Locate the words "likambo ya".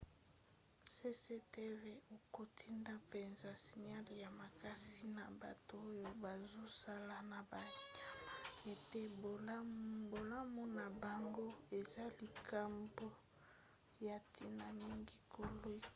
12.19-14.17